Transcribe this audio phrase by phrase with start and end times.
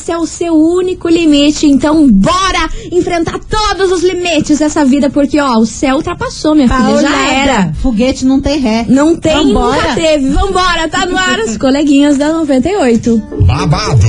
[0.00, 5.38] Você é o seu único limite, então bora enfrentar todos os limites dessa vida, porque
[5.38, 7.72] ó, o céu ultrapassou, minha filha, já era.
[7.82, 8.86] Foguete não tem ré.
[8.88, 9.76] Não tem, Vambora.
[9.76, 10.30] nunca teve.
[10.30, 13.22] Vambora, tá no ar as coleguinhas da 98.
[13.50, 14.08] Babado,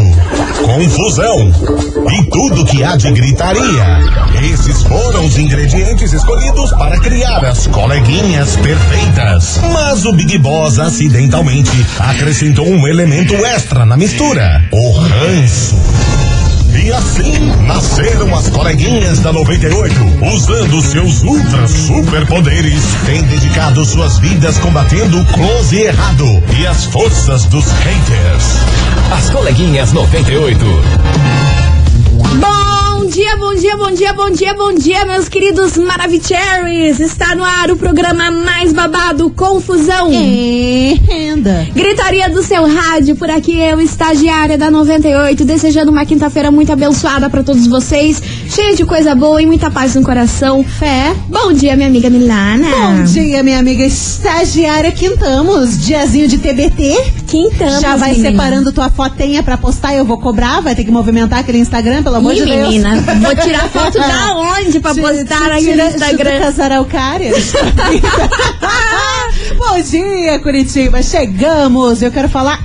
[0.64, 1.52] confusão
[2.12, 4.00] e tudo que há de gritaria.
[4.52, 9.60] Esses foram os ingredientes escolhidos para criar as coleguinhas perfeitas.
[9.74, 15.76] Mas o Big Boss acidentalmente acrescentou um elemento extra na mistura: o ranço.
[16.74, 19.94] E assim nasceram as coleguinhas da 98,
[20.34, 26.86] usando seus ultra superpoderes, têm dedicado suas vidas combatendo o close e errado e as
[26.86, 28.81] forças dos haters.
[29.12, 30.66] As coleguinhas 98.
[32.40, 37.00] Bom dia, bom dia, bom dia, bom dia, bom dia, meus queridos Maravicheries.
[37.02, 40.10] Está no ar o programa mais babado, Confusão.
[40.14, 40.94] É.
[41.06, 41.68] Renda.
[41.76, 47.30] Gritaria do seu rádio, por aqui eu, estagiária da 98, desejando uma quinta-feira muito abençoada
[47.30, 48.22] pra todos vocês,
[48.54, 50.62] cheia de coisa boa e muita paz no coração.
[50.64, 51.16] Fé.
[51.30, 52.68] Bom dia, minha amiga Milana.
[52.70, 55.78] Bom dia, minha amiga estagiária Quintamos.
[55.80, 57.14] Diazinho de TBT.
[57.28, 58.32] Quintamos, Já vai menina.
[58.32, 62.18] separando tua fotinha pra postar, eu vou cobrar, vai ter que movimentar aquele Instagram, pelo
[62.18, 62.68] amor Ih, de Deus.
[62.68, 66.32] menina, vou tirar foto da onde pra postar aqui no Instagram?
[66.32, 67.54] chuta as araucárias.
[69.58, 71.02] Bom dia, Curitiba.
[71.02, 72.02] Chegamos.
[72.02, 72.60] Eu quero falar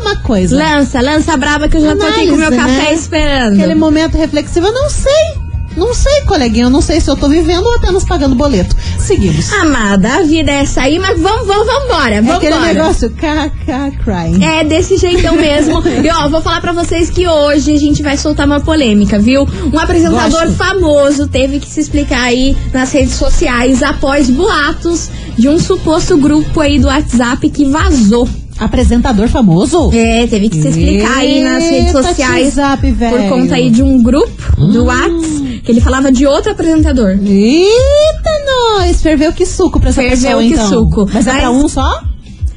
[0.00, 0.56] uma coisa.
[0.56, 2.94] Lança, lança braba que eu já tô aqui com meu Análise, café né?
[2.94, 3.54] esperando.
[3.54, 5.42] Aquele momento reflexivo, eu não sei.
[5.76, 6.64] Não sei, coleguinha.
[6.64, 8.76] Eu não sei se eu tô vivendo ou apenas pagando boleto.
[8.98, 9.52] Seguimos.
[9.52, 12.36] Amada, a vida é essa aí, mas vamos, vamos, vambora, é vambora.
[12.36, 14.44] aquele negócio KK crying.
[14.44, 15.82] É desse jeitão mesmo.
[16.04, 19.46] e ó, vou falar pra vocês que hoje a gente vai soltar uma polêmica, viu?
[19.72, 20.56] Um apresentador Gosto.
[20.56, 26.60] famoso teve que se explicar aí nas redes sociais após boatos de um suposto grupo
[26.60, 28.28] aí do WhatsApp que vazou.
[28.64, 29.90] Apresentador famoso?
[29.92, 34.02] É, teve que se explicar aí nas redes sociais WhatsApp, por conta aí de um
[34.02, 37.10] grupo do WhatsApp que ele falava de outro apresentador.
[37.24, 38.30] Eita,
[38.78, 39.00] nós!
[39.02, 40.68] Ferveu que suco pra essa Ferveu pessoa, que então.
[40.68, 41.06] suco.
[41.12, 42.02] Mas é pra Mas- um só?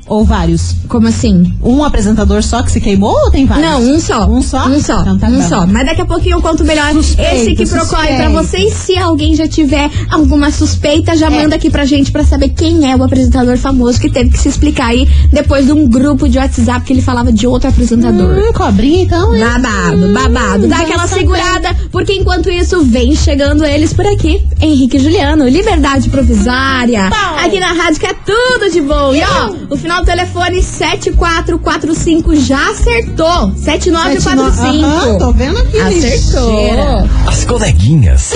[0.08, 0.76] Ou vários?
[0.88, 1.52] Como assim?
[1.64, 3.66] Um apresentador só que se queimou ou tem vários?
[3.66, 4.28] Não, um só.
[4.28, 4.68] Um só?
[4.68, 5.02] Um só.
[5.02, 5.50] Então tá um bom.
[5.50, 5.66] só.
[5.66, 7.16] Mas daqui a pouquinho eu conto melhor esse
[7.56, 8.32] que procorre pra suspeito.
[8.34, 8.74] vocês.
[8.74, 11.30] Se alguém já tiver alguma suspeita, já É.
[11.32, 14.48] manda aqui pra gente pra saber quem é o apresentador famoso que teve que se
[14.48, 18.38] explicar aí depois de um grupo de WhatsApp que ele falava de outro apresentador.
[18.38, 19.44] Hum, cobrinha então, hein?
[19.44, 20.68] Babado, babado.
[20.68, 24.46] Dá aquela segurada, porque enquanto isso vem chegando eles por aqui.
[24.62, 27.10] Henrique e Juliano, liberdade provisória.
[27.10, 27.38] Pau.
[27.44, 29.14] Aqui na rádio que é tudo de bom.
[29.16, 33.54] E ó, o final do telefone 7445 já acertou.
[33.56, 34.86] 7945.
[34.86, 35.80] Aham, tô vendo aqui.
[35.80, 36.50] Acertou.
[36.50, 37.10] lixeira.
[37.28, 38.32] As coleguinhas.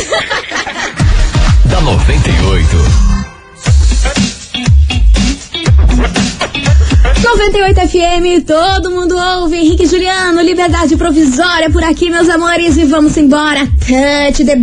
[1.66, 3.10] da 98.
[7.22, 9.58] 98 FM, todo mundo ouve.
[9.58, 12.78] Henrique Juliano, liberdade provisória por aqui, meus amores.
[12.78, 13.68] E vamos embora.
[13.86, 14.58] Touch the.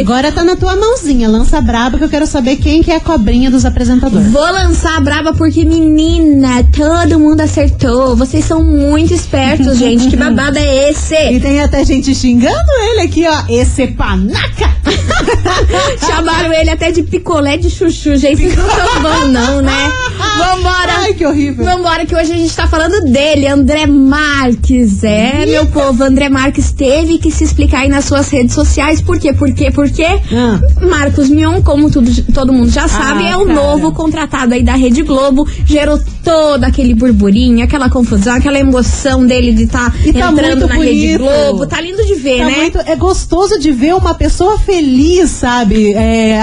[0.00, 3.00] Agora tá na tua mãozinha, lança braba que eu quero saber quem que é a
[3.00, 4.32] cobrinha dos apresentadores.
[4.32, 8.16] Vou lançar a braba porque, menina, todo mundo acertou.
[8.16, 10.08] Vocês são muito espertos, gente.
[10.08, 11.14] Que babado é esse?
[11.14, 13.44] E tem até gente xingando ele aqui, ó.
[13.48, 14.70] Esse panaca!
[16.06, 18.42] Chamaram ele até de picolé de chuchu, gente.
[18.42, 19.92] Vocês não tão bom, não, né?
[20.38, 20.92] Vambora.
[20.98, 21.64] Ai, que horrível.
[21.64, 25.04] Vambora, que hoje a gente tá falando dele, André Marques.
[25.04, 29.00] É, meu povo, André Marques teve que se explicar aí nas suas redes sociais.
[29.00, 29.32] Por quê?
[29.32, 29.70] Por quê?
[29.70, 30.06] Por quê?
[30.32, 30.60] Ah.
[30.86, 33.54] Marcos Mion, como tudo, todo mundo já sabe, Ah, é o cara.
[33.54, 35.46] novo contratado aí da Rede Globo.
[35.66, 40.74] Gerou todo aquele burburinho, aquela confusão, aquela emoção dele de estar E tá entrando na
[40.74, 41.18] Rede bonito.
[41.24, 41.66] Globo.
[41.66, 42.56] Tá lindo de ver, Tá né?
[42.60, 45.92] muito- é gostoso de ver uma pessoa feliz, sabe?
[45.94, 46.40] É,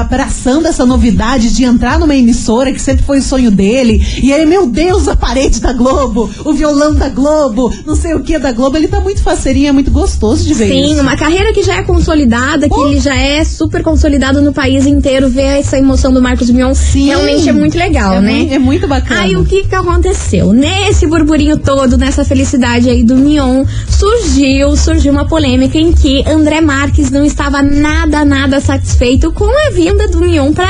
[0.00, 4.02] abraçando essa novidade de entrar numa emissora que sempre foi o sonho dele.
[4.22, 8.20] E aí, meu Deus, a parede da Globo, o violão da Globo, não sei o
[8.20, 8.76] que da Globo.
[8.76, 11.00] Ele tá muito faceirinho, é muito gostoso de ver Sim, isso.
[11.02, 12.88] uma carreira que já é consolidada, que Oh.
[12.88, 15.28] ele já é super consolidado no país inteiro.
[15.28, 17.06] Ver essa emoção do Marcos Mion Sim.
[17.06, 18.32] realmente é muito legal, é né?
[18.32, 19.01] Muito, é muito bacana.
[19.10, 20.52] Aí o que que aconteceu?
[20.52, 26.60] Nesse burburinho todo, nessa felicidade aí do Mion, surgiu, surgiu uma polêmica em que André
[26.60, 30.68] Marques não estava nada, nada satisfeito com a vinda do Mion para,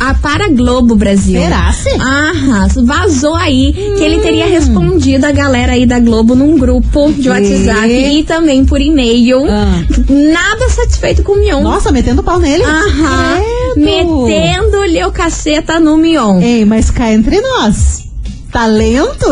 [0.00, 1.40] a- para Globo Brasil.
[1.40, 1.90] Será, se?
[2.00, 7.28] Ah, vazou aí que ele teria respondido a galera aí da Globo num grupo de?
[7.28, 9.44] WhatsApp e também por e-mail.
[9.48, 9.82] Ah.
[10.08, 11.62] Nada satisfeito com o Mion.
[11.62, 12.62] Nossa, metendo pau nele.
[12.64, 13.40] Aham.
[13.76, 16.40] Metendo-lhe o caceta no Mion.
[16.40, 18.11] Ei, mas cá entre nós.
[18.52, 19.26] Talento?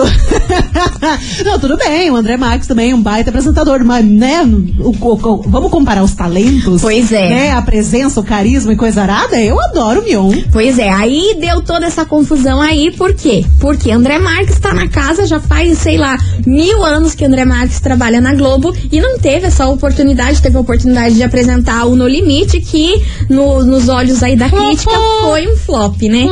[1.44, 4.43] não, tudo bem, o André Marques também é um baita apresentador, mas, né,
[4.78, 6.81] o, o, o, vamos comparar os talentos?
[6.81, 7.28] Pois é.
[7.28, 9.40] Né, a presença, o carisma e coisa arada?
[9.40, 10.32] Eu adoro o Mion.
[10.50, 13.44] Pois é, aí deu toda essa confusão aí, por quê?
[13.61, 17.78] Porque André Marques tá na casa já faz, sei lá, mil anos que André Marques
[17.78, 22.08] trabalha na Globo e não teve essa oportunidade, teve a oportunidade de apresentar o No
[22.08, 26.25] Limite, que no, nos olhos aí da crítica foi um flop, né?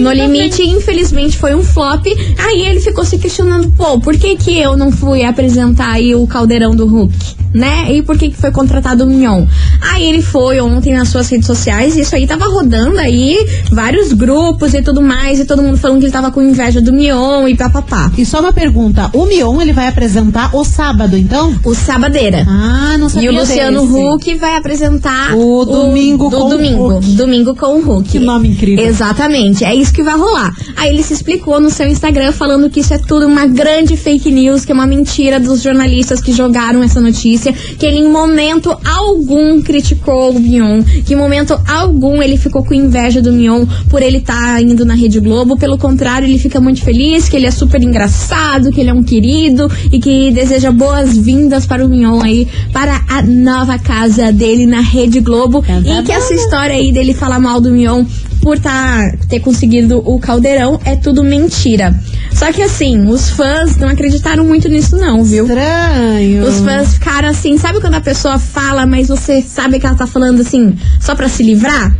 [0.00, 2.06] No Limite, infelizmente, foi um flop.
[2.38, 6.26] Aí ele ficou se questionando, pô, por que que eu não fui apresentar aí o
[6.26, 7.39] caldeirão do Hulk?
[7.52, 7.92] Né?
[7.92, 9.44] E por que que foi contratado o Mignon?
[9.80, 13.36] Aí ele foi ontem nas suas redes sociais, e isso aí tava rodando aí,
[13.72, 16.92] vários grupos e tudo mais, e todo mundo falando que ele tava com inveja do
[16.92, 18.12] Mion e papapá.
[18.16, 21.54] E só uma pergunta, o Mion ele vai apresentar o sábado, então?
[21.64, 22.46] O Sabadeira.
[22.48, 23.94] Ah, não E sabia o Luciano desse.
[23.98, 27.06] Huck vai apresentar O domingo do com o domingo, Huck.
[27.12, 28.08] domingo com o Huck.
[28.10, 28.84] Que nome incrível.
[28.84, 30.52] Exatamente, é isso que vai rolar.
[30.76, 34.30] Aí ele se explicou no seu Instagram falando que isso é tudo uma grande fake
[34.30, 38.76] news, que é uma mentira dos jornalistas que jogaram essa notícia, que ele em momento
[38.84, 44.02] algum criticou o Mion, que em momento algum ele ficou com inveja do Mion por
[44.02, 47.50] ele estar indo na Rede Globo, pelo contrário, ele fica muito feliz, que ele é
[47.50, 52.46] super engraçado, que ele é um querido e que deseja boas-vindas para o Mion aí,
[52.72, 56.40] para a nova casa dele na Rede Globo Tá e que essa né?
[56.40, 58.04] história aí dele falar mal do Mion
[58.40, 61.94] por tá, ter conseguido o caldeirão é tudo mentira.
[62.32, 65.44] Só que assim, os fãs não acreditaram muito nisso não, viu?
[65.44, 66.44] Estranho.
[66.46, 70.06] Os fãs ficaram assim, sabe quando a pessoa fala, mas você sabe que ela tá
[70.06, 71.94] falando assim, só pra se livrar?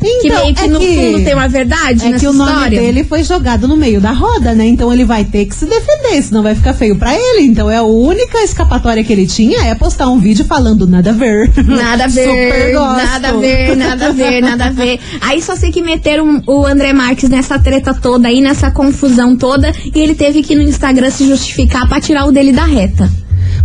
[0.00, 2.50] Que Então, meio que é no que- fundo tem uma verdade É que o nome
[2.52, 2.80] história.
[2.80, 4.66] dele foi jogado no meio da roda, né?
[4.66, 7.42] Então ele vai ter que se defender, senão vai ficar feio pra ele.
[7.46, 11.12] Então é a única escapatória que ele tinha é postar um vídeo falando nada a
[11.12, 11.50] ver.
[11.66, 12.96] Nada a ver, Super gosto.
[12.96, 15.00] nada a ver, nada a ver, nada a ver.
[15.20, 19.72] Aí só sei que meteram o André Marques nessa treta toda aí, nessa confusão toda,
[19.94, 23.10] e ele teve que ir no Instagram se justificar pra tirar o dele da reta.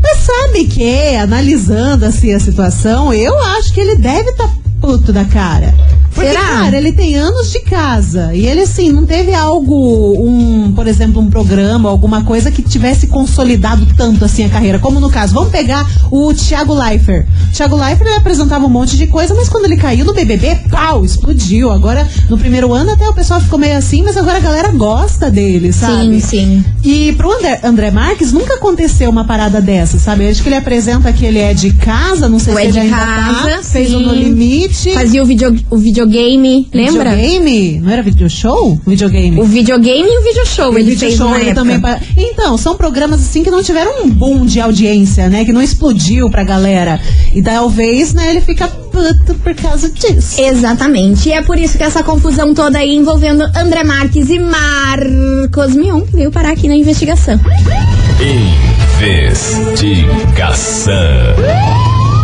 [0.01, 4.49] Mas sabe que, analisando assim a situação, eu acho que ele deve estar
[4.79, 5.73] puto da cara.
[6.13, 6.41] Porque, Será?
[6.41, 8.33] cara, ele tem anos de casa.
[8.33, 13.07] E ele, assim, não teve algo, um, por exemplo, um programa, alguma coisa que tivesse
[13.07, 14.79] consolidado tanto assim a carreira.
[14.79, 17.27] Como no caso, vamos pegar o Thiago Leifert.
[17.49, 20.55] O Thiago Leifert ele apresentava um monte de coisa, mas quando ele caiu no BBB,
[20.69, 21.71] pau, explodiu.
[21.71, 25.31] Agora, no primeiro ano, até o pessoal ficou meio assim, mas agora a galera gosta
[25.31, 26.19] dele, sabe?
[26.21, 26.65] Sim, sim.
[26.83, 30.27] E pro André, André Marques nunca aconteceu uma parada dessa, sabe?
[30.27, 32.73] Acho que ele apresenta que ele é de casa, não sei O se é ele
[32.73, 34.93] de ainda casa, tá, fez o No Limite.
[34.93, 37.11] Fazia o, video, o videogame, lembra?
[37.15, 37.79] Videogame?
[37.79, 38.79] Não era video show?
[38.87, 39.39] Videogame.
[39.39, 41.55] O videogame e o video show O ele video fez show na ele época.
[41.61, 41.79] também.
[41.79, 45.45] pa- Então, são programas assim que não tiveram um boom de audiência, né?
[45.45, 46.99] Que não explodiu pra galera.
[47.33, 50.41] E talvez, né, ele fica puto por causa disso.
[50.41, 51.29] Exatamente.
[51.29, 56.01] E é por isso que essa confusão toda aí envolvendo André Marques e Marcos Mion
[56.11, 57.39] veio parar aqui na investigação.
[59.51, 60.93] Investigação.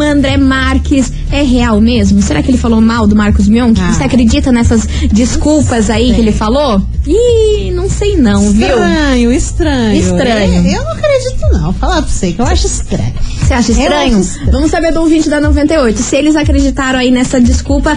[0.03, 2.23] André Marques é real mesmo?
[2.23, 3.73] Será que ele falou mal do Marcos Mion?
[3.81, 3.93] Ah.
[3.93, 6.81] Você acredita nessas desculpas aí que ele falou?
[7.07, 8.69] Ih, não sei não, viu?
[8.69, 9.99] Estranho, estranho.
[9.99, 10.67] Estranho.
[10.69, 11.73] É, Eu, não acredito, não.
[11.73, 13.15] Falar pra você que eu acho estranho.
[13.41, 14.19] Você acha estranho?
[14.19, 14.53] acho estranho.
[14.53, 17.97] Vamos saber do ouvinte da 98 se eles acreditaram aí nessa desculpa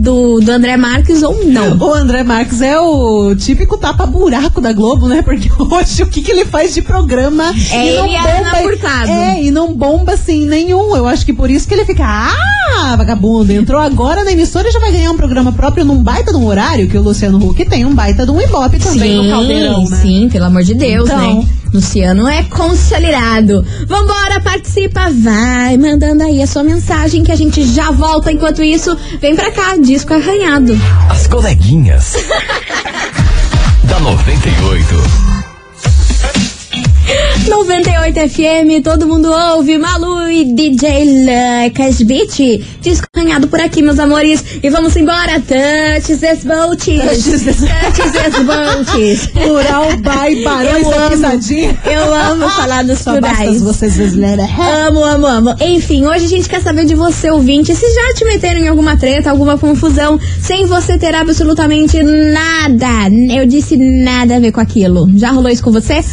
[0.00, 1.76] do, do André Marques ou não.
[1.78, 5.22] O André Marques é o típico tapa-buraco da Globo, né?
[5.22, 8.54] Porque hoje o que, que ele faz de programa É e não ele a Ana
[8.56, 9.10] Furtado.
[9.10, 10.96] É, e não bomba assim nenhum.
[10.96, 14.72] Eu acho que por isso que ele fica, ah, vagabundo, entrou agora na emissora e
[14.72, 17.64] já vai ganhar um programa próprio num baita de um horário, que o Luciano Huck
[17.64, 19.96] tem um baita de um ibope também no caldeirão, né?
[19.96, 21.40] sim, pelo amor de Deus, Então.
[21.40, 21.48] né?
[21.72, 23.64] Luciano é consolidado.
[23.86, 28.32] Vambora, participa, vai mandando aí a sua mensagem que a gente já volta.
[28.32, 30.78] Enquanto isso, vem pra cá, disco arranhado.
[31.08, 32.14] As coleguinhas.
[33.84, 35.37] da 98.
[37.48, 39.78] 98 FM, todo mundo ouve.
[39.78, 41.04] Malu e DJ
[41.64, 42.62] Lucas Beat.
[42.82, 44.44] Disco arranhado por aqui, meus amores.
[44.62, 45.40] E vamos embora.
[45.40, 46.84] Touches as boats.
[46.84, 49.26] Touches as boats.
[49.28, 51.10] Plural by barões Eu amo.
[51.10, 51.78] pisadinha.
[51.86, 53.60] Eu amo falar dos Só plurais.
[53.62, 54.48] vocês brasileiras.
[54.86, 55.56] Amo, amo, amo.
[55.60, 58.96] Enfim, hoje a gente quer saber de você, ouvinte, se já te meteram em alguma
[58.96, 63.08] treta, alguma confusão, sem você ter absolutamente nada.
[63.34, 65.08] Eu disse nada a ver com aquilo.
[65.16, 66.04] Já rolou isso com você?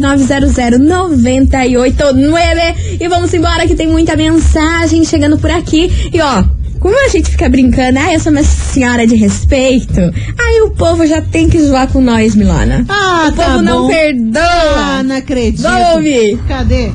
[0.00, 2.98] 998-900-989.
[3.00, 5.90] E vamos embora que tem muita mensagem chegando por aqui.
[6.12, 6.44] E ó.
[6.80, 10.00] Como a gente fica brincando, ah, eu sou uma senhora de respeito.
[10.00, 12.84] Aí o povo já tem que zoar com nós, Milana.
[12.88, 13.88] Ah, o tá povo não bom.
[13.88, 14.42] perdoa.
[14.42, 15.62] Ah, não acredito.
[15.62, 16.36] Vamos ouvir.
[16.48, 16.90] Cadê?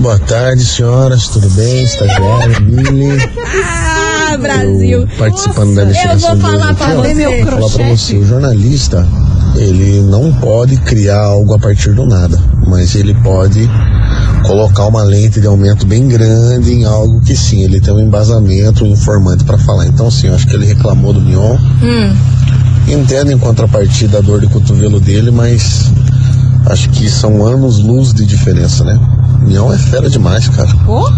[0.00, 1.82] Boa tarde, senhoras, tudo bem?
[1.82, 3.18] Estagiária, Mili.
[4.32, 5.00] Ah, Brasil.
[5.02, 7.26] Eu participando da Eu investigação vou de falar pra você.
[7.26, 9.06] Vou falar pra você, o jornalista,
[9.56, 13.68] ele não pode criar algo a partir do nada, mas ele pode
[14.46, 18.84] colocar uma lente de aumento bem grande em algo que sim, ele tem um embasamento,
[18.84, 19.86] um informante pra falar.
[19.86, 21.56] Então, sim, eu acho que ele reclamou do Mion.
[21.82, 22.16] Hum.
[22.88, 25.92] Entendo em contrapartida a dor de cotovelo dele, mas
[26.66, 28.98] acho que são anos-luz de diferença, né?
[29.42, 30.70] Mion é fera demais, cara.
[30.88, 31.08] Ô?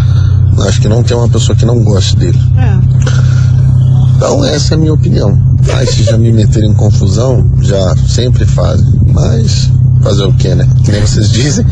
[0.62, 2.38] Acho que não tem uma pessoa que não goste dele.
[2.58, 2.78] É.
[4.24, 5.36] Então essa é a minha opinião.
[5.66, 9.00] Mas se já me meterem em confusão, já sempre fazem.
[9.08, 9.68] Mas
[10.02, 10.68] fazer o que, né?
[10.84, 11.64] Que nem vocês dizem,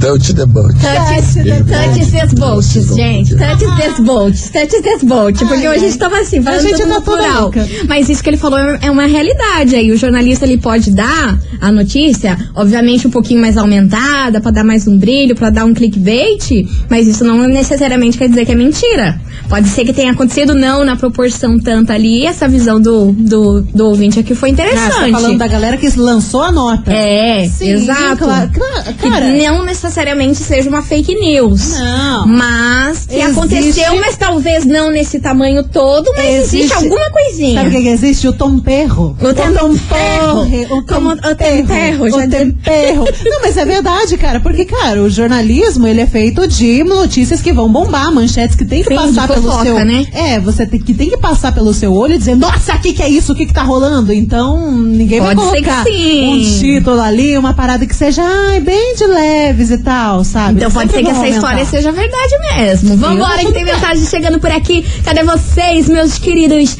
[0.00, 0.74] touch the boat.
[0.74, 2.64] Touch, Beijo touch this boat,
[2.96, 3.36] gente.
[3.36, 4.52] Touch this boat.
[4.52, 5.38] Touch this boat.
[5.38, 7.50] Porque hoje a gente tava assim, falando gente tudo tá.
[7.88, 9.90] Mas isso que ele falou é uma realidade aí.
[9.92, 14.86] O jornalista ele pode dar a notícia, obviamente um pouquinho mais aumentada, pra dar mais
[14.88, 19.20] um brilho, pra dar um clickbait, mas isso não necessariamente quer dizer que é mentira.
[19.48, 22.24] Pode ser que tenha acontecido não na proporção tanta ali.
[22.24, 25.10] Essa visão do, do, do ouvinte aqui foi Ah, você interessante.
[25.12, 26.92] tá falando da galera que lançou a nota.
[26.92, 28.24] É, Sim, exato.
[28.24, 28.50] claro.
[28.52, 31.78] Cla- Que Cara, não necessariamente seja uma fake news.
[31.78, 32.26] Não.
[32.26, 37.54] Mas que Existe- aconteceu, mas talvez não nesse tamanho todo, mas existe, Existe- alguma coisinha.
[37.62, 38.28] Sabe o que, que existe?
[38.28, 39.16] O tomperro.
[39.20, 40.76] O temperro.
[40.76, 43.04] O Como o temperro, já O temperro.
[43.24, 44.40] Não, mas é verdade, cara.
[44.40, 48.82] Porque, cara, o jornalismo, ele é feito de notícias que vão bombar, manchetes que tem
[48.82, 49.84] que Sim, passar pelo fofoca, seu...
[49.84, 50.04] né?
[50.12, 52.92] É, você tem que, tem que passar pelo seu olho e dizer, nossa, o que,
[52.92, 53.32] que é isso?
[53.32, 54.12] O que, que tá rolando?
[54.12, 58.94] Então, ninguém Pode vai que colocar um título ali, uma parada que seja, ai, bem
[58.96, 60.58] de leves e tal, sabe?
[60.58, 61.36] Então pode ser Sempre que essa aumentar.
[61.36, 62.96] história seja verdade mesmo.
[62.96, 64.84] Vambora, que tem mensagem chegando por aqui.
[65.04, 66.76] Cadê vocês, meus queridos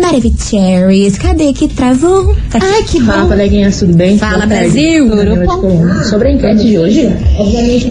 [0.00, 1.18] Maravicheries?
[1.18, 2.34] Cadê que travou?
[2.50, 2.66] Tá aqui.
[2.66, 3.28] Ai, que Fala, bom.
[3.28, 4.18] coleguinhas, tudo bem?
[4.18, 4.46] Fala.
[4.46, 5.08] Brasil.
[5.08, 6.04] Colômbia.
[6.04, 7.08] Sobre a enquete de hoje,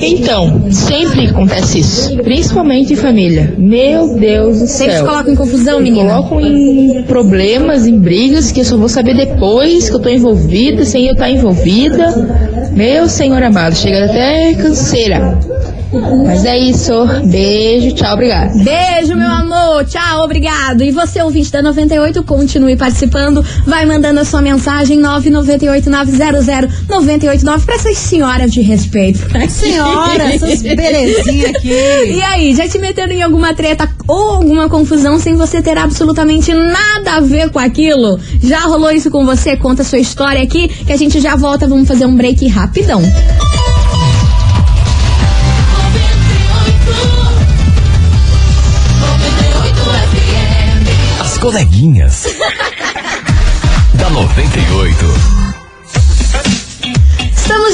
[0.01, 3.53] então, sempre acontece isso, principalmente em família.
[3.57, 5.05] Meu Deus do Sempre te céu.
[5.05, 6.15] coloca em confusão, Me menina.
[6.15, 10.85] colocam em problemas, em brigas que eu só vou saber depois que eu tô envolvida,
[10.85, 12.06] sem eu estar envolvida.
[12.71, 15.37] Meu senhor amado, chega até canseira.
[16.25, 16.93] Mas é isso.
[17.25, 18.53] Beijo, tchau, obrigada.
[18.63, 19.85] Beijo, meu amor.
[19.85, 20.83] Tchau, obrigado.
[20.83, 23.45] E você, ouvinte da 98, continue participando.
[23.65, 29.19] Vai mandando a sua mensagem 998-900-989 pra essas senhoras de respeito.
[29.49, 31.69] Senhora, essas belezinhas aqui.
[31.69, 36.53] E aí, já te meteram em alguma treta ou alguma confusão sem você ter absolutamente
[36.53, 38.19] nada a ver com aquilo?
[38.41, 39.55] Já rolou isso com você?
[39.55, 41.67] Conta a sua história aqui que a gente já volta.
[41.67, 43.01] Vamos fazer um break rapidão.
[51.47, 52.25] Coleguinhas.
[53.95, 55.36] da 98.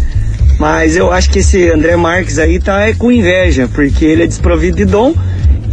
[0.58, 4.28] Mas eu acho que esse André Marques aí tá é com inveja, porque ele é
[4.28, 5.14] desprovido de dom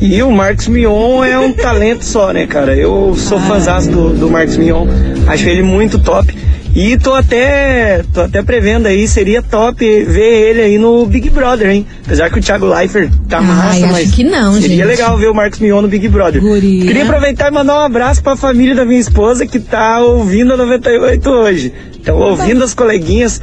[0.01, 2.75] e o Marcos Mion é um talento só, né, cara?
[2.75, 4.85] Eu sou fãzão do, do Marcos Mion,
[5.29, 6.37] acho ele muito top.
[6.81, 11.71] E tô até, tô até prevendo aí, seria top ver ele aí no Big Brother,
[11.71, 11.85] hein?
[12.07, 14.85] Apesar que o Thiago Leifert tá Ai, massa, acho mas que não, seria gente.
[14.85, 16.41] legal ver o Marcos Mion no Big Brother.
[16.41, 16.85] Guria.
[16.87, 20.57] Queria aproveitar e mandar um abraço pra família da minha esposa que tá ouvindo a
[20.57, 21.73] 98 hoje.
[21.93, 23.41] Estão ouvindo as coleguinhas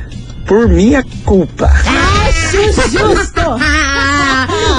[0.48, 1.66] por minha culpa.
[1.66, 3.42] Acho justo.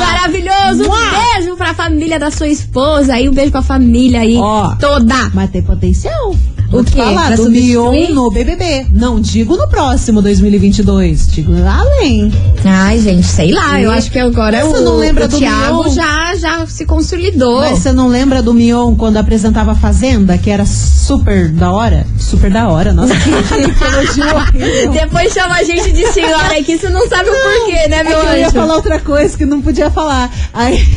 [0.01, 0.91] Maravilhoso!
[0.91, 4.75] Um beijo pra família família da sua esposa aí, um beijo pra família aí Ó.
[4.77, 5.31] toda.
[5.35, 6.35] Mas tem potencial.
[6.81, 6.99] O Vou quê?
[6.99, 7.51] Falar, Pra do?
[7.51, 8.87] Mion no BBB.
[8.93, 11.29] Não digo no próximo 2022.
[11.29, 12.33] Digo além.
[12.65, 15.39] Ai, gente, sei lá, eu acho que agora Mas o, você não lembra o do
[15.39, 15.95] Thiago Mion?
[15.95, 17.61] já, já se consolidou.
[17.61, 20.65] Mas você não lembra do Mion quando apresentava a Fazenda, que era
[21.07, 22.05] super da hora?
[22.19, 24.91] Super da hora, nossa, que, que elogio.
[24.93, 28.21] Depois chama a gente de senhora que você não sabe o porquê, né, É meu
[28.21, 28.55] que eu ia anjo?
[28.57, 30.31] falar outra coisa que não podia falar.
[30.53, 30.85] Aí...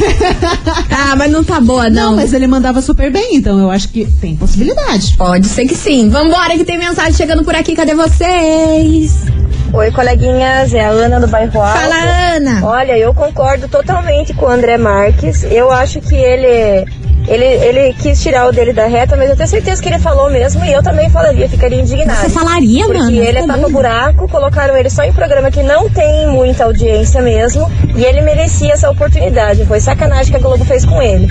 [0.92, 2.10] Ah, mas não tá boa, não.
[2.12, 5.16] Não, mas ele mandava super bem, então eu acho que tem possibilidade.
[5.18, 6.10] Pode ser que sim.
[6.10, 7.76] Vambora que tem mensagem chegando por aqui.
[7.76, 9.26] Cadê vocês?
[9.74, 11.80] Oi, coleguinhas, é a Ana do Bairro Alto.
[11.80, 11.96] Fala,
[12.36, 12.66] Ana.
[12.66, 15.44] Olha, eu concordo totalmente com o André Marques.
[15.44, 16.86] Eu acho que ele,
[17.30, 20.30] ele, ele quis tirar o dele da reta, mas eu tenho certeza que ele falou
[20.32, 22.22] mesmo e eu também falaria, ficaria indignada.
[22.22, 23.16] Você falaria, Porque mano?
[23.16, 27.22] ele é Tá tapa buraco, colocaram ele só em programa que não tem muita audiência
[27.22, 29.64] mesmo, e ele merecia essa oportunidade.
[29.66, 31.28] Foi sacanagem que a Globo fez com ele.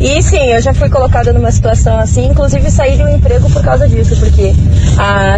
[0.00, 3.62] E sim, eu já fui colocada numa situação assim, inclusive saí de um emprego por
[3.62, 4.54] causa disso, porque
[4.98, 5.36] a,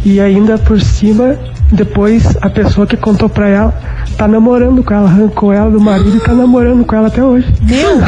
[0.04, 1.36] e ainda por cima,
[1.72, 3.74] depois a pessoa que contou pra ela
[4.16, 7.46] tá namorando com ela, arrancou ela do marido e tá namorando com ela até hoje.
[7.62, 7.98] Meu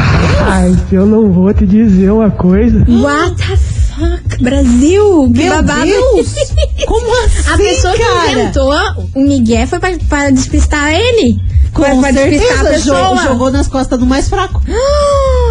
[0.47, 2.85] Ai, eu não vou te dizer uma coisa.
[2.89, 5.31] What the fuck, Brasil?
[5.33, 5.85] Que Meu babado.
[5.85, 6.35] Deus!
[6.85, 8.31] Como assim, A pessoa que cara?
[8.31, 8.73] inventou
[9.15, 11.39] o Miguel foi pra, pra despistar ele?
[11.73, 13.15] foi Com pra despistar a certeza, pessoa?
[13.17, 14.61] jo- jogou nas costas do mais fraco.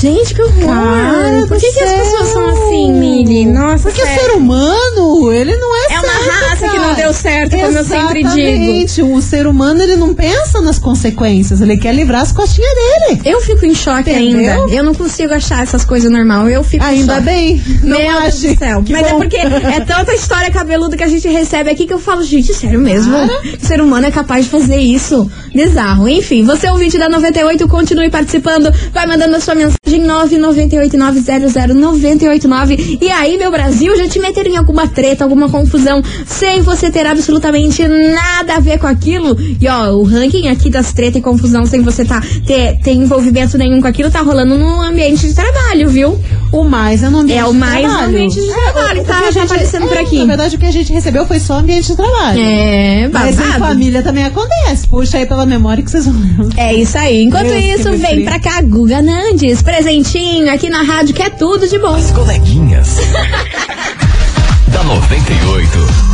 [0.00, 0.66] Gente, que horror!
[0.66, 3.44] Cara Por que, que as pessoas são assim, Mili?
[3.44, 4.20] Nossa, Porque sério.
[4.22, 6.88] ser humano, ele não é É uma certo, raça que cara.
[6.88, 9.14] não deu certo, como eu sempre digo.
[9.16, 11.60] O ser humano, ele não pensa nas consequências.
[11.60, 13.20] Ele quer livrar as costinhas dele.
[13.26, 14.62] Eu fico em choque Entendeu?
[14.64, 14.74] ainda.
[14.74, 16.48] Eu não consigo achar essas coisas normal.
[16.48, 17.24] Eu fico em Ainda choque.
[17.26, 17.62] bem.
[17.82, 18.82] Não Meu Deus do céu.
[18.82, 19.18] Que Mas é bom.
[19.18, 22.80] porque é tanta história cabeluda que a gente recebe aqui que eu falo, gente, sério
[22.80, 23.14] mesmo?
[23.16, 25.30] O ser humano é capaz de fazer isso?
[25.54, 26.08] Bizarro.
[26.08, 28.72] Enfim, você é ouvinte da 98, continue participando.
[28.94, 32.98] Vai mandando a sua mensagem 998900989.
[33.00, 37.06] E aí, meu Brasil, já te meteram em alguma treta, alguma confusão, sem você ter
[37.06, 39.36] absolutamente nada a ver com aquilo?
[39.60, 43.58] E ó, o ranking aqui das treta e confusão, sem você tá, ter, ter envolvimento
[43.58, 46.18] nenhum com aquilo, tá rolando no ambiente de trabalho, viu?
[46.52, 48.08] O mais é no ambiente É o mais no trabalho.
[48.08, 50.18] ambiente de trabalho, o tá- que a tá gente- aparecendo por é, aqui.
[50.18, 52.40] Na verdade, o que a gente recebeu foi só ambiente de trabalho.
[52.40, 53.58] É, Mas em babado.
[53.66, 54.88] família também acontece.
[54.88, 56.58] Puxa aí pela memória que vocês vão lembrar.
[56.60, 57.22] É isso aí.
[57.22, 59.62] Enquanto Deus isso, vem pra cá, Guga Nandes.
[59.62, 61.94] Presentinho aqui na rádio, que é tudo de bom.
[61.94, 62.96] As coleguinhas.
[64.72, 66.09] da 98.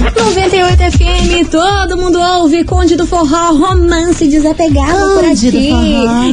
[0.00, 5.70] 98 FM, todo mundo ouve Conde do Forró, romance desapegado por aqui.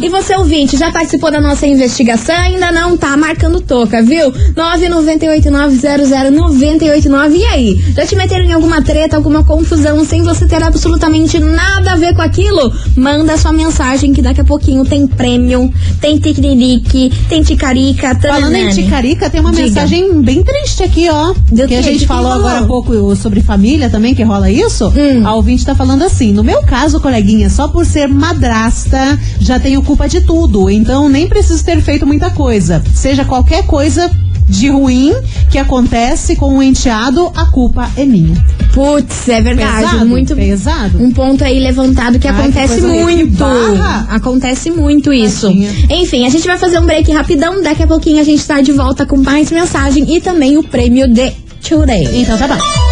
[0.02, 2.34] E você, ouvinte, já participou da nossa investigação?
[2.36, 4.32] Ainda não tá marcando toca, viu?
[4.56, 7.36] 998900989.
[7.36, 7.76] E aí?
[7.96, 12.16] Já te meteram em alguma treta, alguma confusão, sem você ter absolutamente nada a ver
[12.16, 12.72] com aquilo?
[12.96, 18.60] Manda sua mensagem que daqui a pouquinho tem prêmio, tem ticarique, tem ticarica, Falando em
[18.64, 18.76] tananane.
[18.84, 19.64] Ticarica, tem uma Diga.
[19.64, 21.34] mensagem bem triste aqui, ó.
[21.52, 21.82] Do que a quê?
[21.84, 22.48] gente Que que falou rolou?
[22.48, 24.94] agora há pouco sobre família família também que rola isso?
[25.26, 29.82] A ouvinte tá falando assim: no meu caso, coleguinha, só por ser madrasta, já tenho
[29.82, 30.70] culpa de tudo.
[30.70, 32.84] Então nem preciso ter feito muita coisa.
[32.94, 34.12] Seja qualquer coisa
[34.48, 35.14] de ruim
[35.50, 38.36] que acontece com o enteado, a culpa é minha.
[38.74, 39.86] Putz, é verdade.
[39.86, 41.04] Pesado, muito pesado.
[41.04, 43.18] Um ponto aí levantado que Ai, acontece muito.
[43.18, 44.08] Que barra.
[44.12, 45.48] Acontece muito isso.
[45.48, 45.72] Tadinha.
[45.90, 47.62] Enfim, a gente vai fazer um break rapidão.
[47.64, 51.12] Daqui a pouquinho a gente tá de volta com mais mensagem e também o prêmio
[51.12, 51.32] de
[51.68, 52.22] Today.
[52.22, 52.87] Então tá bom.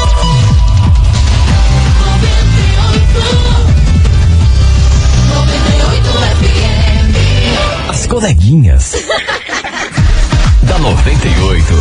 [8.26, 8.92] Coleguinhas.
[10.66, 11.74] da 98.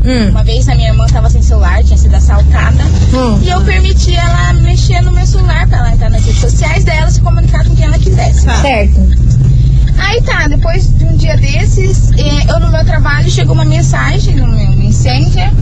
[0.05, 0.31] Hum.
[0.31, 2.83] Uma vez a minha irmã tava sem celular, tinha sido assaltada.
[3.13, 3.39] Hum.
[3.43, 7.11] E eu permiti ela mexer no meu celular pra ela entrar nas redes sociais dela,
[7.11, 8.47] se comunicar com quem ela quisesse.
[8.63, 9.01] Certo.
[9.99, 14.37] Aí tá, depois de um dia desses, eh, eu no meu trabalho chegou uma mensagem
[14.37, 15.53] no meu Messenger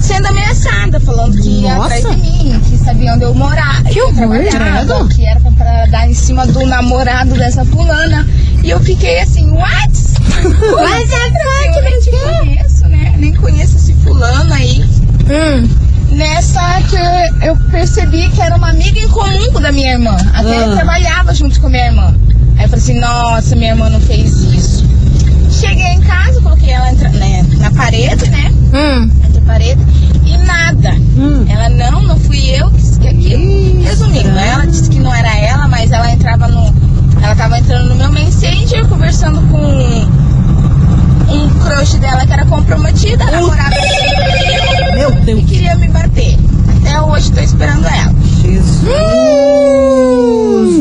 [0.00, 1.96] sendo ameaçada, falando que ia Nossa.
[1.96, 6.08] atrás de mim, que sabia onde eu morava, que eu trabalhava, que era pra dar
[6.08, 8.26] em cima do namorado dessa fulana.
[8.62, 9.92] E eu fiquei assim, what?
[10.36, 13.14] What the fuck, eu nem te conheço, né?
[13.16, 14.82] Nem conheço esse fulano aí.
[15.28, 15.68] Hum.
[16.10, 16.96] Nessa que
[17.46, 20.16] eu, percebi que era uma amiga em comum com da minha irmã.
[20.34, 20.72] Até Ah.
[20.76, 22.14] trabalhava junto com a minha irmã.
[22.56, 24.84] Aí eu falei assim, nossa, minha irmã não fez isso.
[25.50, 28.52] Cheguei em casa, coloquei ela entra- né, na parede, né?
[28.72, 29.10] Hum.
[29.26, 29.80] Entre a parede.
[30.24, 30.90] E nada.
[31.18, 31.44] Hum.
[31.48, 33.82] Ela, não, não fui eu que disse que aquilo.
[33.82, 36.74] Resumindo, ela disse que não era ela, mas ela entrava no.
[37.22, 39.62] Ela tava entrando no meu Messenger, conversando com
[41.32, 43.70] um crush dela que era comprometida, namorava
[44.96, 45.40] Meu Deus.
[45.42, 46.36] e queria me bater.
[46.80, 48.12] Até hoje tô esperando ela.
[48.42, 50.05] Jesus.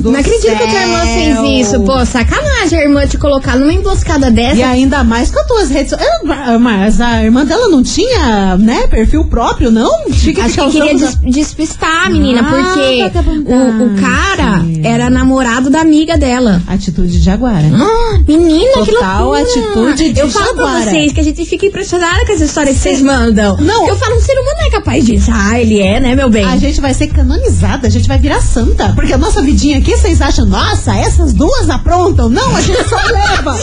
[0.02, 1.44] Do Não acredito que a irmã céu.
[1.44, 1.80] fez isso.
[1.82, 4.56] Pô, sacanagem a irmã te colocar numa emboscada dessa.
[4.56, 6.12] E ainda mais com as tuas redes sociais.
[6.60, 10.10] Mas a irmã dela não tinha, né, perfil próprio, não?
[10.12, 13.32] Fica Acho que queria des- despistar a menina, Ah, porque tá bom.
[13.32, 16.62] o, o cara era namorado da amiga dela.
[16.68, 17.66] Atitude de Jaguara.
[17.74, 19.42] Ah, menina, que Total loucura.
[19.44, 20.92] atitude de Eu falo pra jaguara.
[20.92, 23.58] vocês que a gente fica impressionada com as histórias que vocês mandam.
[23.58, 23.88] Não.
[23.88, 25.32] Eu falo, um ser humano não é capaz disso.
[25.34, 26.46] Ah, ele é, né, meu bem?
[26.46, 28.94] A gente vai ser canonizada, a gente vai virar santa.
[28.96, 29.35] Porque a nossa
[29.66, 32.30] vidinha aqui, vocês acham, nossa, essas duas aprontam?
[32.30, 33.58] Não, a gente só leva.
[33.58, 33.62] e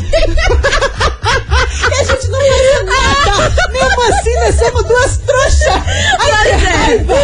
[1.94, 3.52] a gente não faz nada.
[3.72, 5.82] Mesmo assim, nós somos duas trouxas.
[6.18, 7.14] Raiva.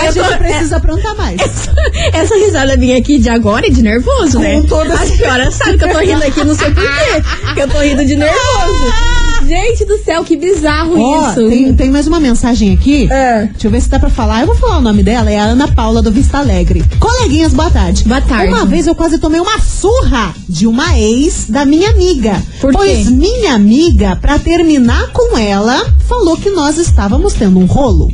[0.00, 1.40] A Eu tô- gente precisa aprontar mais.
[1.40, 1.74] Essa,
[2.12, 4.60] essa risada minha aqui de agora é de nervoso, né?
[4.62, 7.22] Com toda A senhora sabe que eu tô rindo aqui, não sei porquê.
[7.54, 8.92] Que eu tô rindo de nervoso.
[9.46, 11.48] Gente do céu, que bizarro Ó, isso.
[11.48, 13.10] tem, tem mais uma mensagem aqui.
[13.10, 13.46] É.
[13.46, 14.40] Deixa eu ver se dá pra falar.
[14.40, 15.30] Eu vou falar o nome dela.
[15.30, 16.84] É a Ana Paula do Vista Alegre.
[16.98, 18.04] Coleguinhas, boa tarde.
[18.04, 18.52] Boa tarde.
[18.52, 22.42] Uma vez eu quase tomei uma surra de uma ex da minha amiga.
[22.60, 22.78] Por quê?
[22.78, 28.12] Pois minha amiga, pra terminar com ela, falou que nós estávamos tendo um rolo.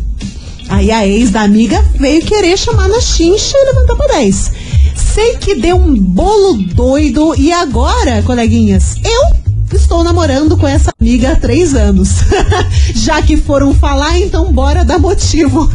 [0.68, 4.52] Aí a ex da amiga veio querer chamar na chincha e levantar pra 10.
[4.96, 11.32] Sei que deu um bolo doido e agora, coleguinhas, eu estou namorando com essa amiga
[11.32, 12.08] há três anos.
[12.94, 15.70] Já que foram falar, então bora dar motivo.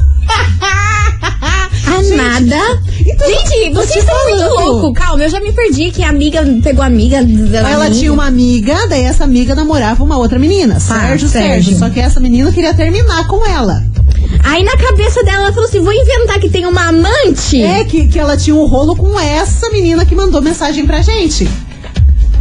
[0.62, 2.82] Ah, nada?
[3.06, 4.94] então, Gente, vocês estão muito loucos.
[4.94, 7.92] Calma, eu já me perdi que a amiga pegou a amiga Ela amiga.
[7.92, 11.30] tinha uma amiga, daí essa amiga namorava uma outra menina, Sérgio, Sérgio.
[11.30, 11.80] Sérgio.
[11.80, 13.84] Só que essa menina queria terminar com ela.
[14.44, 17.62] Aí na cabeça dela ela falou assim: vou inventar que tem uma amante.
[17.62, 21.48] É que, que ela tinha um rolo com essa menina que mandou mensagem pra gente.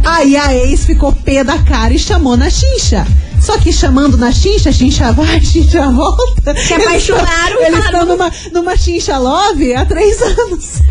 [0.03, 3.05] Aí a ex ficou pé da cara e chamou na chincha.
[3.41, 6.55] Só que chamando na chincha, chincha vai, chincha volta.
[6.55, 10.81] Se apaixonaram, Eles estão numa, numa chincha love há três anos.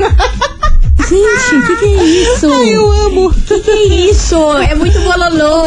[1.09, 2.47] Gente, o que, que é isso?
[2.53, 3.35] Ai, eu amo.
[3.35, 4.37] Que que é isso?
[4.55, 5.67] É muito bololô.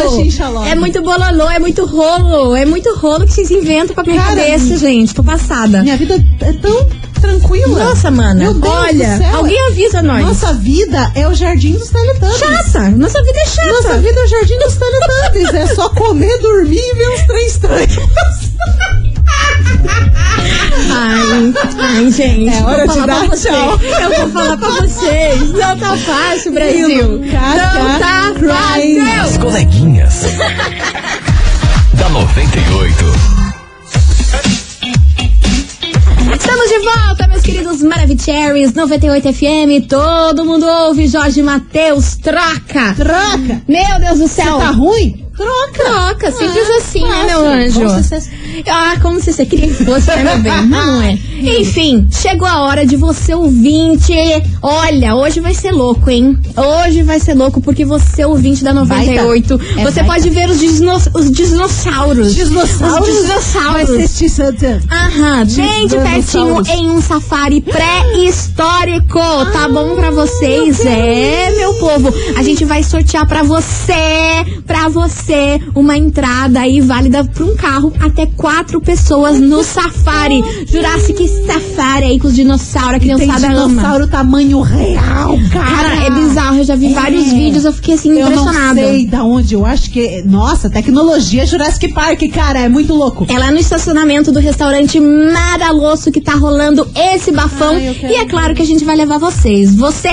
[0.66, 2.56] É muito bololô, é muito rolo.
[2.56, 5.14] É muito rolo que vocês inventam pra minha Cara, cabeça, gente.
[5.14, 5.82] Tô passada.
[5.84, 6.88] Minha vida é tão
[7.20, 7.84] tranquila.
[7.86, 8.36] Nossa, mana.
[8.36, 9.36] Meu Deus olha, do céu.
[9.38, 10.26] alguém avisa nós.
[10.26, 12.38] Nossa vida é o jardim dos Teletubbies.
[12.38, 12.90] chata.
[12.92, 13.68] Nossa vida é chata.
[13.72, 15.54] Nossa vida é o jardim dos Teletubbies.
[15.54, 17.98] é só comer, dormir e ver os três estranhos.
[20.98, 22.54] Ai, ai, gente.
[22.54, 23.80] É hora de dar tchau.
[24.02, 25.50] Eu vou falar pra vocês.
[25.52, 27.22] Não tá fácil, Brasil.
[27.32, 29.00] Caca Não tá crying.
[29.02, 29.42] As fácil.
[29.42, 30.22] coleguinhas.
[31.94, 33.35] da 98.
[36.86, 39.88] Volta, meus queridos Maravicheries 98 FM.
[39.90, 41.08] Todo mundo ouve.
[41.08, 42.94] Jorge Matheus, troca.
[42.96, 43.62] Troca.
[43.68, 44.58] Meu Deus do Você céu.
[44.60, 45.26] tá ruim?
[45.36, 45.84] Troca.
[45.84, 47.80] Troca, simples Ah, assim, né, meu anjo?
[47.82, 48.30] Como se você-
[48.70, 50.66] Ah, como se você queria que fosse, né, meu bem?
[50.68, 51.18] Não é.
[51.42, 54.14] Enfim, chegou a hora de você ouvinte.
[54.62, 56.38] Olha, hoje vai ser louco, hein?
[56.56, 59.58] Hoje vai ser louco porque você ouvinte da 98.
[59.58, 59.82] Vai tá.
[59.82, 62.34] É, você pode ver os, disno os dinossauros.
[62.34, 63.10] Dinossauros?
[63.10, 63.90] Os dinossauros.
[63.90, 64.82] Vai Santa.
[64.90, 69.20] Aham, bem de pertinho em um safari pré-histórico.
[69.52, 70.86] Tá bom pra vocês?
[70.86, 72.14] É, meu povo.
[72.38, 73.94] A gente vai sortear pra você,
[74.66, 80.44] pra você, uma entrada aí válida pra um carro até quatro pessoas no safari.
[80.68, 83.68] Jurassic Safari aí com os dinossauros, a Tem criançada ama.
[83.70, 85.66] dinossauro tamanho real, cara.
[85.66, 86.58] Cara, é bizarro.
[86.58, 86.94] Eu já vi É.
[86.94, 88.80] vários vídeos, eu fiquei assim, Eu não impressionada.
[88.82, 90.22] sei da onde, eu acho que.
[90.26, 93.26] Nossa, tecnologia Jurassic Park, cara, é muito louco.
[93.30, 97.76] É lá no estacionamento do restaurante Madalosso que tá rolando esse bafão.
[97.76, 99.76] Ai, e é claro que a gente vai levar vocês.
[99.76, 100.10] Você.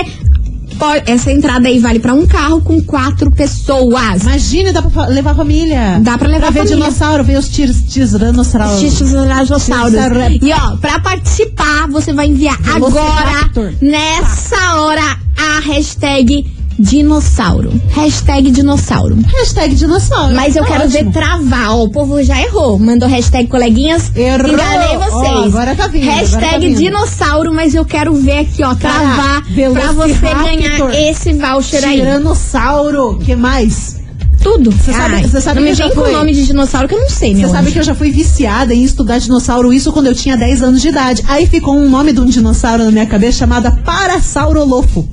[0.77, 4.23] Pode- Essa entrada aí vale pra um carro com quatro pessoas.
[4.23, 5.99] Imagina, dá pra levar a família.
[6.01, 6.83] Dá pra levar pra ver a família.
[6.85, 8.77] dinossauro, ver os tir- tiranossauro.
[8.79, 9.91] Dinossauros.
[9.93, 10.15] Tiranossauro.
[10.41, 13.49] E ó, pra participar, você vai enviar agora,
[13.81, 16.45] nessa hora, a hashtag
[16.79, 17.71] dinossauro.
[17.91, 19.17] Hashtag dinossauro.
[19.37, 20.35] Hashtag dinossauro.
[20.35, 21.03] Mas eu Tá quero ótimo.
[21.05, 21.71] ver travar.
[21.75, 22.77] Ó, o povo já errou.
[22.79, 24.11] Mandou hashtag coleguinhas.
[24.15, 24.51] Errou.
[24.53, 25.13] Enganei vocês.
[25.13, 26.77] Ó, agora tá vindo, agora Hashtag tá vindo.
[26.77, 31.97] dinossauro, mas eu quero ver aqui, ó, travar pra você ganhar esse voucher aí.
[31.99, 33.19] Tiranossauro.
[33.23, 34.01] que mais?
[34.41, 34.71] Tudo.
[34.71, 36.93] Você sabe- você sabe não que me já vem com o nome de dinossauro que
[36.95, 37.71] eu não sei, Você sabe anjo.
[37.71, 40.89] que eu já fui viciada em estudar dinossauro, isso quando eu tinha 10 anos de
[40.89, 41.23] idade.
[41.29, 45.07] Aí ficou um nome de um dinossauro na minha cabeça chamada Parasaurolofo.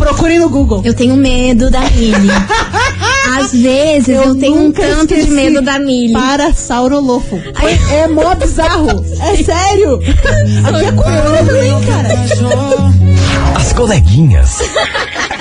[0.00, 0.80] Procure no Google.
[0.82, 2.30] Eu tenho medo da Millie.
[3.38, 6.14] Às vezes eu, tenho um tanto de medo da Millie.
[6.14, 7.38] Parasaurolofo.
[7.54, 7.78] Ai.
[7.92, 9.04] É mó bizarro.
[9.20, 9.96] É sério.
[9.96, 10.92] Aqui é
[11.44, 12.08] também, cara.
[13.54, 14.56] As coleguinhas.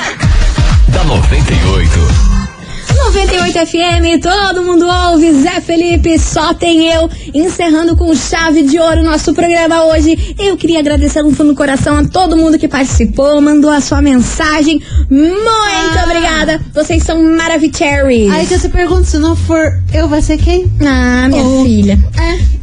[0.90, 2.39] da 98.
[2.96, 9.04] 98 FM, todo mundo ouve, Zé Felipe, só tem eu, encerrando com chave de ouro
[9.04, 10.36] nosso programa hoje.
[10.38, 14.02] Eu queria agradecer no fundo do coração a todo mundo que participou, mandou a sua
[14.02, 14.82] mensagem.
[15.10, 17.60] Muito obrigada, vocês são maravilhosos.
[18.32, 20.66] Aí que você pergunta, se não for eu, vai ser quem?
[20.82, 21.64] Ah, minha Oh.
[21.66, 22.00] filha.
[22.18, 22.59] É.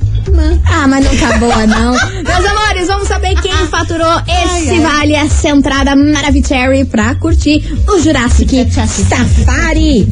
[0.64, 1.92] Ah, mas não tá boa, não.
[2.22, 4.80] Meus amores, vamos saber quem faturou esse ai.
[4.80, 10.08] vale, essa entrada Maravicherry pra curtir o Jurassic Safari.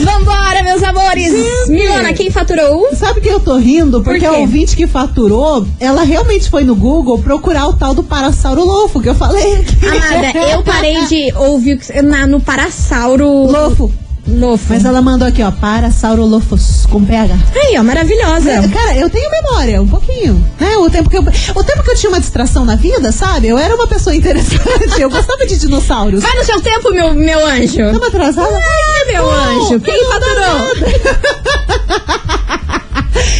[0.00, 1.68] Vambora, meus amores.
[1.68, 2.88] Milona, quem faturou?
[2.94, 4.00] Sabe que eu tô rindo?
[4.02, 4.26] Porque quê?
[4.26, 9.08] a ouvinte que faturou, ela realmente foi no Google procurar o tal do Parasaurolofo que
[9.08, 9.64] eu falei.
[9.82, 13.28] Amada, eu parei de ouvir na, no Parasauro.
[13.28, 13.92] Lofo.
[14.28, 14.66] Lofo.
[14.68, 17.34] Mas ela mandou aqui, ó, Parasaurolofos, com PH.
[17.54, 18.50] Aí, ó, maravilhosa.
[18.50, 20.44] É, Cara, eu tenho memória, um pouquinho.
[20.60, 20.76] Né?
[20.76, 23.48] O, tempo que eu, o tempo que eu tinha uma distração na vida, sabe?
[23.48, 24.58] Eu era uma pessoa interessante.
[25.00, 26.22] Eu gostava de dinossauros.
[26.22, 27.82] Vai no seu tempo, meu, meu anjo.
[27.82, 28.54] Estamos atrasada?
[28.54, 29.80] Ai, meu anjo.
[29.80, 30.98] Quem faturou?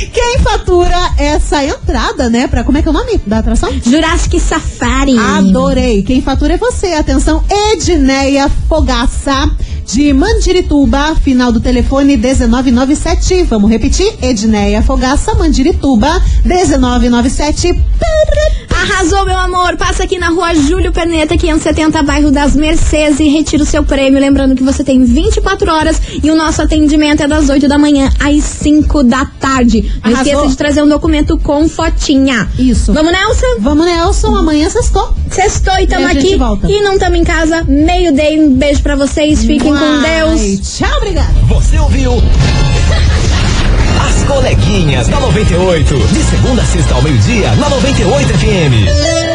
[0.12, 1.07] Quem fatura
[1.38, 2.46] essa entrada, né?
[2.48, 3.70] Pra, como é que é o nome da atração?
[3.82, 5.16] Jurassic Safari.
[5.16, 6.02] Adorei.
[6.02, 6.88] Quem fatura é você.
[6.94, 9.50] Atenção, Edneia Fogaça,
[9.86, 13.44] de Mandirituba, final do telefone 1997.
[13.44, 14.12] Vamos repetir?
[14.20, 17.84] Edneia Fogaça, Mandirituba, 1997.
[18.70, 19.76] Arrasou, meu amor.
[19.76, 24.20] Passa aqui na rua Júlio Perneta, 570, bairro das Mercedes, e retira o seu prêmio.
[24.20, 28.10] Lembrando que você tem 24 horas e o nosso atendimento é das 8 da manhã
[28.20, 29.82] às 5 da tarde.
[30.02, 30.32] Não Arrasou.
[30.32, 32.48] esqueça de trazer um documento com fotinha.
[32.58, 32.92] Isso.
[32.92, 33.46] Vamos, Nelson?
[33.60, 34.36] Vamos, Nelson.
[34.36, 35.12] Amanhã sextou.
[35.30, 36.36] Sextou e tamo E a gente aqui.
[36.36, 36.70] volta.
[36.70, 37.64] E não tamo em casa.
[37.64, 38.38] Meio-day.
[38.40, 39.40] Um beijo pra vocês.
[39.40, 40.76] Fiquem com Ai, Deus.
[40.78, 41.32] Tchau, obrigada.
[41.48, 42.12] Você ouviu?
[44.00, 45.94] As coleguinhas da 98.
[45.98, 49.27] De segunda a sexta ao meio-dia, na 98 FM.